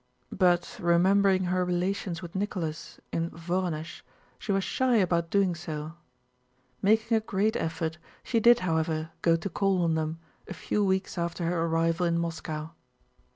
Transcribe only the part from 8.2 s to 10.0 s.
she did however go to call on